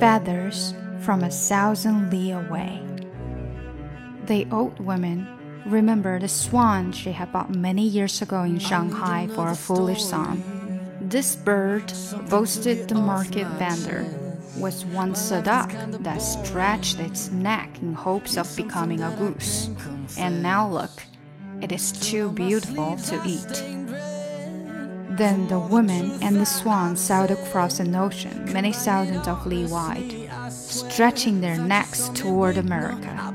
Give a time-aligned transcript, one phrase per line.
[0.00, 2.82] feathers from a thousand li away.
[4.24, 5.28] The old woman
[5.66, 10.42] remembered a swan she had bought many years ago in Shanghai for a foolish song.
[11.02, 11.92] This bird,
[12.30, 14.06] boasted the market vendor,
[14.56, 19.68] was once a duck that stretched its neck in hopes of becoming a goose.
[20.16, 21.02] And now look,
[21.60, 24.09] it is too beautiful to eat.
[25.10, 30.30] Then the woman and the swan sailed across an ocean many thousands of li wide,
[30.50, 33.34] stretching their necks toward America.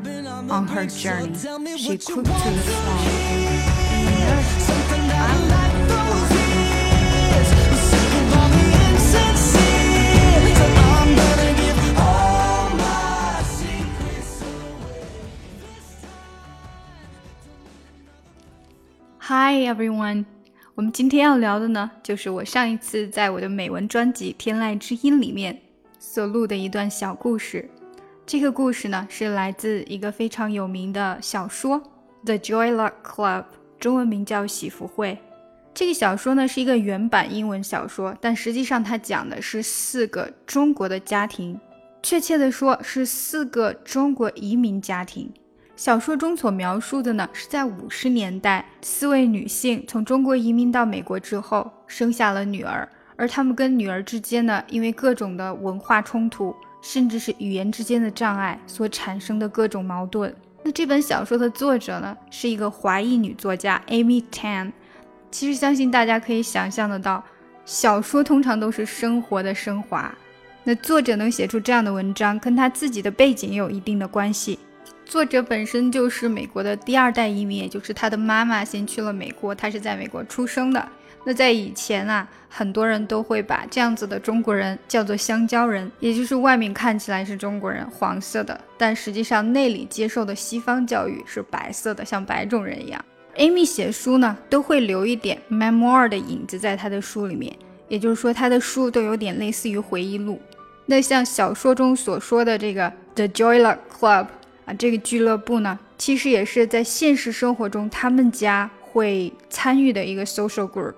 [0.50, 1.36] On her journey,
[1.78, 3.66] she crooked to the swan.
[19.20, 20.26] Hi everyone，
[20.76, 25.58] 我们今天要聊的呢，就是我上一次在我的美文专辑《天籁之音》里面
[26.00, 27.70] 所录的一段小故事。
[28.26, 31.82] 这个故事呢，是来自一个非常有名的小说
[32.26, 33.42] 《The Joy Luck Club》，
[33.80, 35.14] 中文名叫《喜福会》。
[35.74, 41.58] 这个小说呢，是一个原版英文小说，但实际上它讲的是四个中国的家庭，
[42.04, 45.32] 确切的说是四个中国移民家庭。
[45.76, 60.34] 小说中所描述的呢，是在五十年代，四位女性从中国移民到美国之后，生下了女儿，而她们跟女儿之间呢，因为各种的文化冲突，甚至是语言之间的障碍所产生的各种矛盾。
[60.64, 64.72] 那这本小说的作者呢，是一个华裔女作家 Amy Tan。
[65.30, 67.22] 其实相信大家可以想象得到，
[67.66, 70.16] 小说通常都是生活的升华，
[70.64, 74.58] 那作者能写出这样的文章，跟他自己的背景也有一定的关系。
[75.06, 80.86] 作者本身就是美国的第二代移民，也就是他的妈妈先去了美国，他是在美国出生的。
[81.24, 93.04] 那在以前啊，很多人都会把这样子的中国人叫做香蕉人，也就是外面看起来是中国人，黄色的，但实际上内里接受的西方教育是白色的，像白种人一样。
[93.38, 97.56] Amy 写书呢，都会留一点 memoir 的影子在他的书里面，
[97.88, 100.40] 也就是说，他的书都有点类似于回忆录。
[100.86, 104.28] 那像小说中所说的这个 The Joy Luck Club。
[104.66, 110.96] 啊，这个俱乐部呢，其实也是在现实生活中他们家会参与的一个 social group。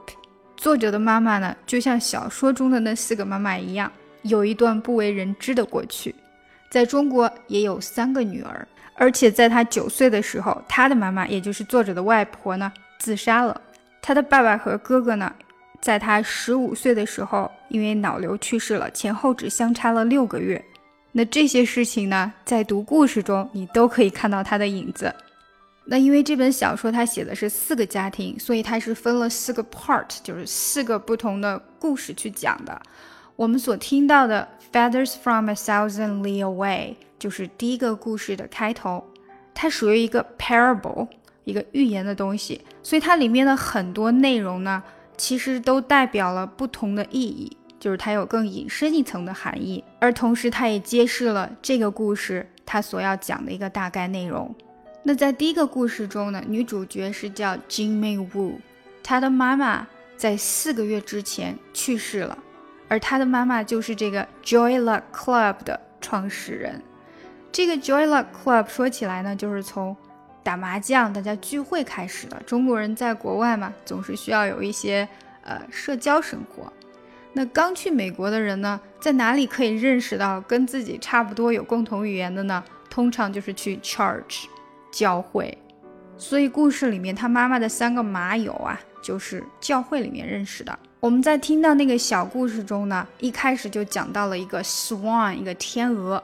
[0.55, 3.91] 作者的妈妈呢，就像小说中的那四个妈妈一样，
[4.23, 6.15] 有一段不为人知的过去。
[6.69, 13.61] 在中国也有三个女儿，而且在她九岁的时候，她的妈妈，也就是作者的外婆呢，自杀了。
[14.01, 15.33] 她的爸爸和哥哥呢，
[15.79, 20.63] 在她十五岁的时候，因为脑瘤去世了，前后只相差了六个月。
[21.17, 25.11] 那这些事情呢，在读故事中你都可以看到它的影子。
[25.83, 32.79] 那因为这本小说它写的是四个家庭，所以它是分了四个 part，就是四个不同的故事去讲的。
[33.35, 39.03] 我们所听到的 Feathers from a Thousand Li Away 就是第一个故事的开头，
[39.55, 41.07] 它属于一个 parable，
[41.45, 44.83] 一个寓言的东西，所以它里面的很多内容呢，
[45.17, 47.56] 其实都代表了不同的意义。
[47.79, 54.53] 就是它有更隐深一层的含义，而同时它也揭示了这个故事它所要讲的一个大概内容。
[55.03, 58.55] 那在第一个故事中呢，女主角是叫 Jin Mei Wu，
[59.01, 62.37] 她的妈妈在四个月之前去世了，
[62.87, 66.81] 而她的妈妈就是这个 Joy Luck Club 的创始人。
[67.51, 69.95] 这个 Joy Luck Club 说起来呢，就是从
[70.43, 72.41] 打麻将大家聚会开始的。
[72.45, 75.07] 中国人在国外嘛，总是需要有一些
[75.43, 76.71] 呃社交生活。
[77.33, 82.63] 那刚去美国的人呢，在哪里可以认识到跟自己差不多有共同语言的呢？
[82.89, 84.45] 通常就是去 church
[84.91, 85.55] 教会。
[86.17, 90.79] 所以故事里面他妈妈的三个麻友啊，就是教会里面认识的。
[90.99, 96.21] 我们在听到那个小故事中呢，一开始就讲到了一个 swan，一个天鹅。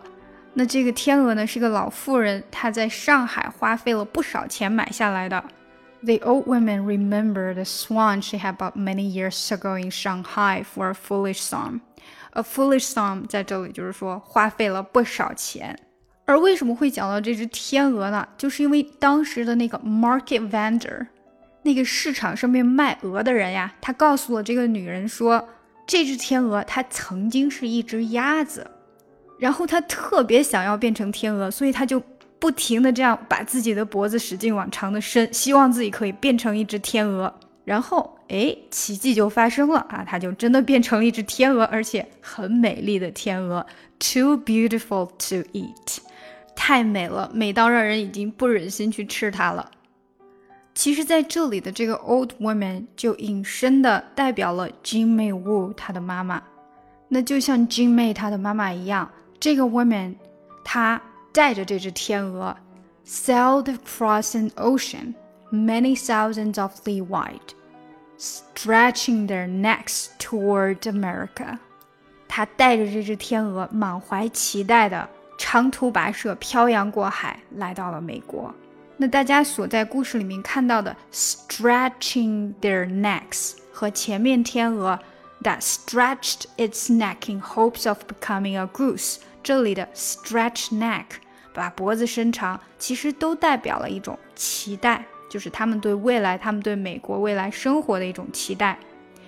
[0.55, 5.43] 那这个天鹅呢，是个老妇人，她在上海花费了不少钱买下来的。
[6.05, 10.93] The old woman remembered the swan she had bought many years ago in Shanghai for a
[10.93, 11.79] foolish sum.
[12.31, 15.79] A foolish sum 在这里就是说花费了不少钱。
[16.25, 18.27] 而为什么会讲到这只天鹅呢？
[18.37, 21.07] 就是因为当时的那个 market vendor，
[21.61, 25.47] 那个市场上面卖鹅的人呀，他告诉了这个女人说，
[25.87, 28.69] 这只天鹅它曾经是一只鸭子，
[29.39, 32.03] 然后他特别想要变成天鹅，所以他就。
[32.43, 37.33] 不停的这样把自己的脖子使劲往长的伸，希望自己可以变成一只天鹅。
[37.63, 40.03] 然后，哎，奇迹就发生了啊！
[40.05, 43.65] 它就真的变成了一只天鹅，而且很美丽的天鹅
[43.97, 45.99] ，too beautiful to eat，
[46.53, 49.71] 太美了，美到让人已经不忍心去吃它了。
[50.75, 56.43] 其实，在这里的这个 old woman 就引申的代表了 Jin Mei Wu 她的妈妈，
[57.07, 59.09] 那就像 Jin Mei 她的妈妈一样。
[59.39, 60.15] 这个 woman
[60.65, 61.01] 她
[61.32, 62.56] 带着这只天鹅
[63.06, 65.14] sailed across an ocean
[65.50, 67.54] many thousands of li wide,
[68.18, 71.58] stretching their necks toward America。
[72.26, 75.08] 她带着这只天鹅，满怀期待的
[75.38, 78.54] 长途跋涉，漂洋过海，来到了美国。
[78.96, 84.98] 那大家所在故事里面看到的 stretching their necks 和前面天鹅
[85.44, 91.05] that stretched its neck in hopes of becoming a goose， 这里的 stretch neck
[91.53, 98.79] 把脖子伸长，其实都代表了一种期待，就是他们对未来，他们对美国未来生活的一种期待。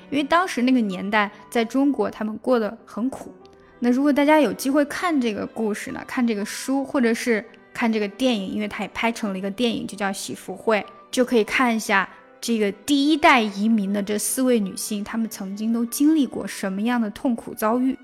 [0.10, 3.34] 因为当时那个年代，在中国他们过得很苦。
[3.80, 10.80] 那如果大家有机会看这个故事呢，看这个书，或者是看这个电影，因为它也拍成了一个电影，就叫《喜福会》，
[11.12, 12.08] 就可以看一下
[12.40, 17.98] 这个第一代移民的这四位女性，她们曾经都经历过什么样的痛苦遭遇。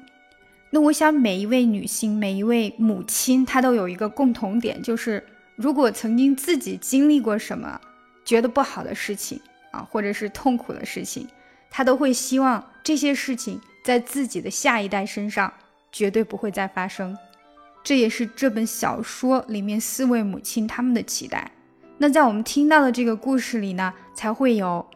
[0.73, 5.21] 那我想每一位女性，每一位母亲，她都有一个共同点，就是
[5.57, 7.79] 如果曾经自己经历过什么
[8.23, 9.39] 觉得不好的事情
[9.71, 11.27] 啊，或者是痛苦的事情，
[11.69, 15.51] 她都会希望这些事情在自己的下一代身上
[15.91, 17.17] 绝对不会再发生。
[17.83, 21.51] 这也是这本小说里面四位母亲她们的期待。
[21.97, 24.88] 那在我们听到的这个故事里呢，才会有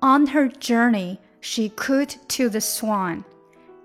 [0.00, 3.22] On her journey, she could to the swan.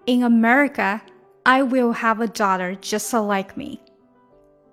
[0.10, 1.02] In America,
[1.44, 3.78] I will have a daughter just like me.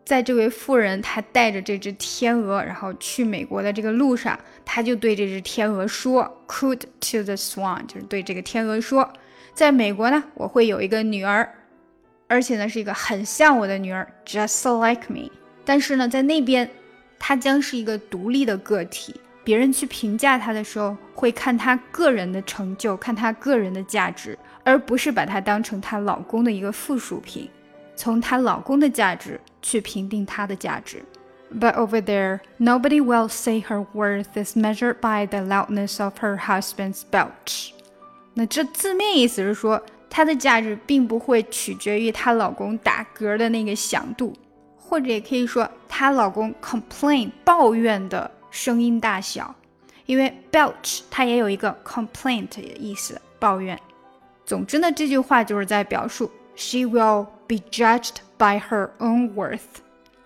[0.07, 9.13] 在这位妇人她带着这只天鹅，然后去美国的这个路上，她就对这只天鹅说：“Could to the swan，就是对这个天鹅说，
[9.53, 11.53] 在美国呢，我会有一个女儿。”
[12.29, 15.31] 而且呢，是一个很像我的女儿，just like me。
[15.67, 16.71] 但是呢，在那边，
[17.19, 19.21] 她将是一个独立的个体。
[19.47, 27.49] 别人去评价她的时候，会看她个人的成就，看她个人的价值，而不是把她当成她老公的一个附属品，
[27.95, 31.01] 从她老公的价值去评定她的价值。
[31.55, 37.03] But over there, nobody will say her worth is measured by the loudness of her husband's
[37.09, 37.71] belch。
[38.35, 39.81] 那这字面意思是说。
[40.09, 44.33] 她的价值并不会取决于她老公打嗝的那个响度，
[44.79, 49.55] 或者也可以说她老公 complain 抱怨的声音大小，
[50.07, 53.79] 因为 belch 它也有一个 complaint 的意思，抱怨。
[54.47, 59.61] 总之呢，这句话就是在表述 she will be judged by her own worth，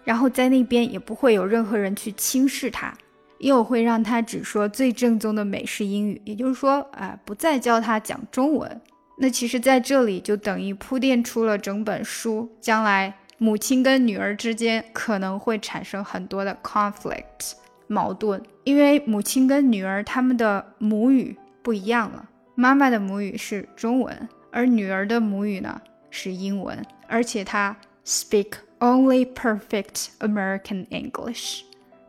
[0.05, 2.95] 然后在那边也不会有任何人去轻视她，
[3.39, 8.81] 因为我会让她只说最正宗的美式英语，也就是说，啊，不再教她讲中文。
[9.19, 17.55] 那其实，在这里就等于铺垫出了整本书将来母亲跟女儿之间可能会产生很多的 conflict
[17.91, 22.29] 矛盾，因为母亲跟女儿他们的母语不一样了。
[22.55, 27.77] 妈妈的母语是中文，而女儿的母语呢是英文，而且她
[28.07, 31.63] speak only perfect American English，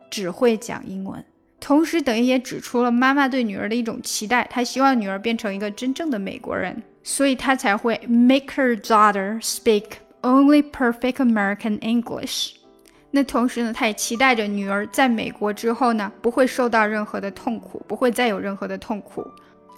[0.08, 1.24] 只会讲英文。
[1.58, 6.80] 同时，等于也指出了妈妈对女儿的一种期待，她希望女儿变成一个真正的美国人。
[7.02, 12.52] 所以她才会 make her daughter speak only perfect American English。
[13.14, 19.24] 那同时呢，她也期待着女儿在美国之后呢，不会受到任何的痛苦，不会再有任何的痛苦。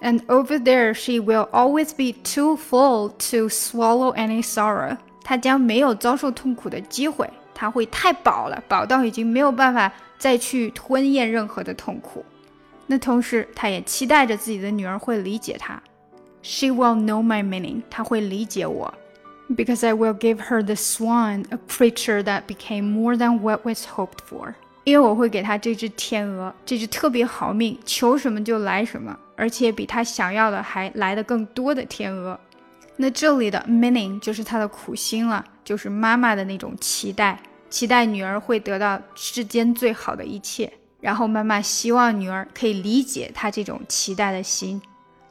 [0.01, 4.97] And over there, she will always be too full to swallow any sorrow。
[5.21, 12.23] 她将没有遭受痛苦的机会，她会太饱了，饱到已经没有办法再去吞咽任何的痛苦。
[12.87, 15.81] 那同时，她也期待着自己的女儿会理解她。
[16.41, 17.81] She will know my meaning.
[17.89, 18.93] 她会理解我。
[19.47, 24.19] Because I will give her the swan, a creature that became more than what was hoped
[24.27, 24.55] for.
[24.85, 32.39] 因为我会给她这只天鹅，这只特别好命，求什么就来什么，而且比她想要的还来的更多的天鹅。
[32.97, 40.71] 那这里的 meaning 就是她的苦心了，就是妈妈的那种期待，期待女儿会得到世间最好的一切，
[41.01, 44.81] 然后妈妈希望女儿可以理解她这种期待的心。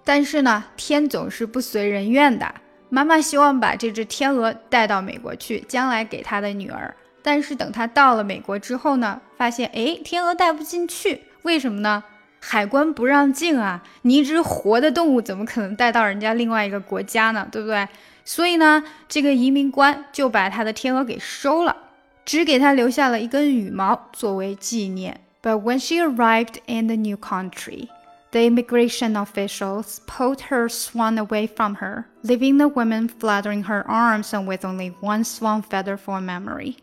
[0.04, 2.54] 但是呢，天总是不随人愿的。
[2.94, 6.94] 妈妈希望把这只天鹅带到美国去，将来给她的女儿。
[7.24, 12.04] 但是等她到了美国之后呢，发现哎，天鹅带不进去，为什么呢？
[12.38, 13.82] 海关不让进啊！
[14.02, 17.48] 你一只活的动物怎么可能带到人家另外一个国家呢？
[17.50, 17.88] 对不对？
[18.24, 21.76] 所以呢，这个移民官就把他的天鹅给收了，
[22.24, 25.20] 只给他留下了一根羽毛作为纪念。
[25.42, 27.88] But when she arrived in the new country,
[28.34, 34.34] The immigration officials pulled her swan away from her, leaving the woman fluttering her arms
[34.34, 36.74] and with only one swan feather for memory.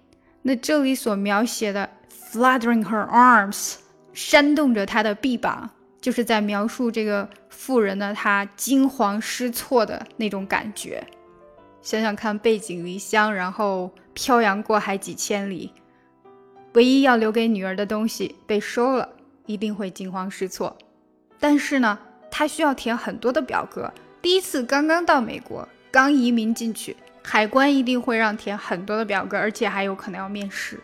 [0.43, 3.75] 那这里所描写的 fluttering her arms，
[4.13, 11.05] 扇动着她的臂膀，就是在描述这个妇人呢，她惊慌失措的那种感觉。
[11.81, 15.73] 想想看，背井离乡，然后漂洋过海几千里，
[16.75, 19.09] 唯一要留给女儿的东西被收了，
[19.47, 20.77] 一定会惊慌失措。
[21.41, 23.91] 但是呢，他需要填很多的表格。
[24.21, 30.79] 第一次刚刚到美国，刚移民进去，海关一定会让填很多的表格，而且还有可能要面试。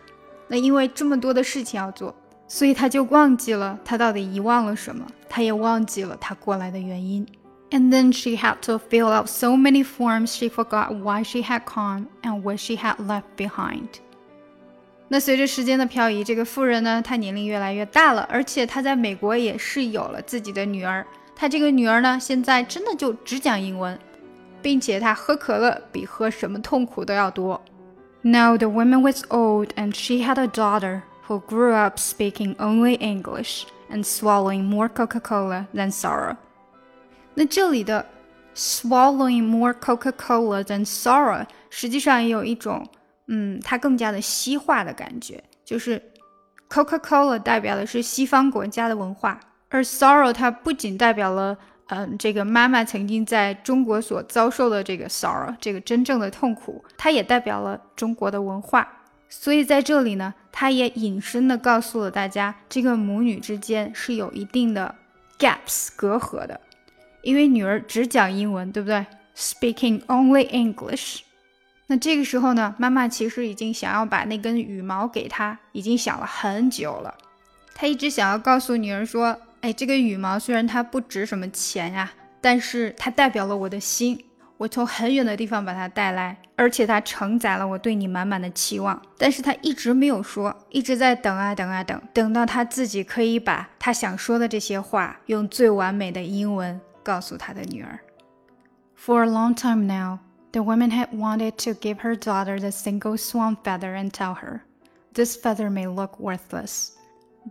[0.48, 2.12] 那因为这么多的事情要做，
[2.48, 7.24] 所以他就忘记了他到底遗忘了什么，他也忘记了他过来的原因。
[7.70, 12.06] And then she had to fill out so many forms she forgot why she had come
[12.22, 13.88] and what she had left behind.
[15.08, 21.06] 那随着时间的漂移，这个妇人呢，她年龄越来越大了，而且她在美国也是有了自己的女儿。
[21.34, 23.98] 她这个女儿呢，现在真的就只讲英文，
[24.60, 27.60] 并且她喝可乐比喝什么痛苦都要多。
[28.20, 33.62] Now the woman was old and she had a daughter who grew up speaking only English
[33.90, 36.36] and swallowing more Coca-Cola than sorrow.
[37.34, 38.04] 那这里的
[38.54, 42.86] swallowing more Coca-Cola than sorrow 实际上也有一种
[43.28, 46.02] 嗯，它更加的西化的感觉，就是
[46.68, 51.56] Coca-Cola 代表的是西方国家的文化，而 sorrow 它不仅代表了，
[51.88, 58.86] 嗯，这个妈妈曾经在中国所遭受的这个 sorrow，这个真正的痛苦，它也代表了中国的文化。
[59.30, 64.94] 所以在这里呢，它也隐身的告诉了大家，这个母女之间是有一定的
[65.38, 66.58] gaps 隔阂的，
[67.20, 69.04] 因为女儿只讲英文，对不对
[69.36, 71.20] ？Speaking only English。
[71.90, 77.14] 那这个时候呢，妈妈其实已经想要把那根羽毛给她，已经想了很久了。
[77.74, 84.22] 她一直想要告诉女儿说：“哎，这个羽毛虽然它不值什么钱呀，但是它代表了我的心。
[84.58, 89.00] 我从很远的地方把它带来，而且它承载了我对你满满的期望。
[89.16, 97.98] 但是她一直没有说，一直在等啊等啊等，等到她自己可以把她想说的这些话用最完美的英文告诉她的女儿。
[98.94, 100.18] For a long time now。
[100.51, 104.61] The woman had wanted to give her daughter the single swan feather and tell her,
[105.13, 106.97] This feather may look worthless,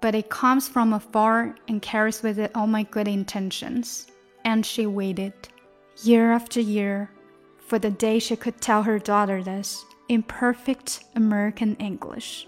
[0.01, 4.09] but it comes from afar and carries with it all my good intentions.
[4.45, 5.33] And she waited,
[6.03, 7.11] year after year,
[7.69, 12.47] for the day she could tell her daughter this in perfect American English.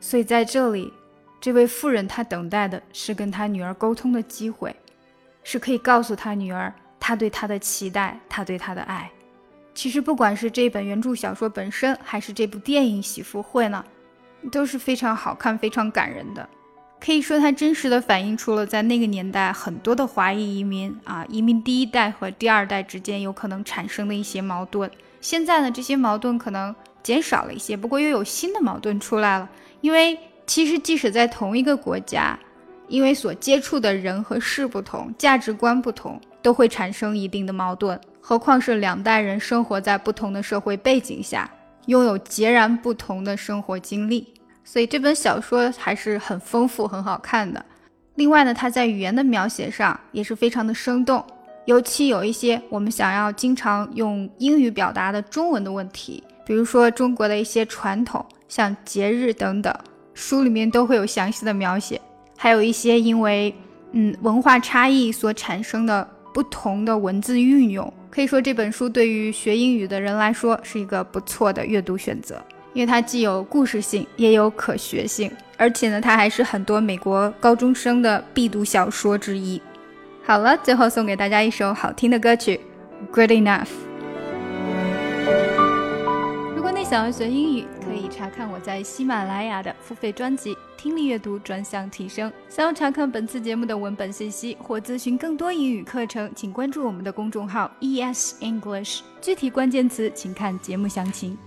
[0.00, 0.92] 所以在这里，
[1.38, 4.74] 这位妇人她等待的是跟她女儿沟通的机会，
[5.44, 9.10] 是可以告诉她女儿她对她的期待，她对她的爱。
[9.73, 13.83] 其实，不管是这本原著小说本身，还是这部电影《喜福会》呢，
[14.51, 16.47] 都是非常好看、非常感人的。
[16.99, 24.91] 可以说，它真实的反映出了在那个年代很多的华裔移民啊，移民第一代和第二代之间有可能产生的一些矛盾。
[25.19, 29.49] 现在呢，这些矛盾可能减少了一些，不过又有新的矛盾出来了。
[29.79, 32.37] 因为其实，即使在同一个国家，
[32.87, 37.99] 因为所接触的人和事不同，价值观不同，都会产生一定的矛盾。
[38.21, 41.49] 何况是两代人生活在不同的社会背景下，
[41.87, 47.65] 拥有截然不同的生活经历，所以这本小说还是很丰富、很好看的。
[48.15, 51.25] 另外呢，它在语言的描写上也是非常的生动，
[51.65, 59.73] 尤其有一些我们想要经常用英语表达的中文的问题，比如说中国的一些传统，像节日等等，
[60.13, 61.99] 书里面都会有详细的描写。
[62.37, 63.53] 还有一些因为
[63.93, 67.91] 嗯文化差异所产生的不同的文字运用。
[68.09, 72.41] 可以说这本书对于学英语的人来说是一个不错的阅读选择，
[72.73, 79.61] 因为它既有故事性，也有可学性，而且呢，它还是很多美国高中生的必读小说之一。
[80.23, 82.59] 好了，最后送给大家一首好听的歌曲
[83.13, 83.63] 《Good Enough》。
[86.91, 90.57] 想要学英语，可以查看我在喜马拉雅的付费专辑。
[90.75, 92.29] 听力阅读专项提升。
[92.49, 98.99] 想要查看本次节目的文本信息或咨询更多英语课程，请关注我们的公众号 ES English。
[99.21, 101.37] 具体关键词请看节目详情。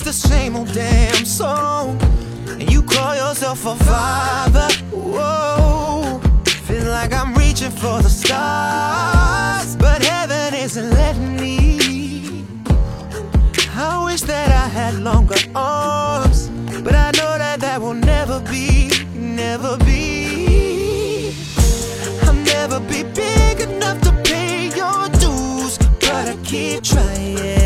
[0.00, 2.00] It's the same old damn song.
[2.48, 4.68] And you call yourself a father.
[4.90, 6.20] Whoa.
[6.44, 9.76] Feel like I'm reaching for the stars.
[9.76, 12.46] But heaven isn't letting me.
[13.74, 16.48] I wish that I had longer arms.
[16.82, 21.34] But I know that that will never be, never be.
[22.22, 25.76] I'll never be big enough to pay your dues.
[26.00, 27.59] But I keep trying.